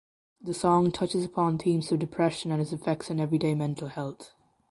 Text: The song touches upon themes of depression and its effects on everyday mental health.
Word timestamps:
The 0.41 0.55
song 0.55 0.91
touches 0.91 1.23
upon 1.23 1.59
themes 1.59 1.91
of 1.91 1.99
depression 1.99 2.51
and 2.51 2.59
its 2.59 2.73
effects 2.73 3.11
on 3.11 3.19
everyday 3.19 3.53
mental 3.53 3.89
health. 3.89 4.31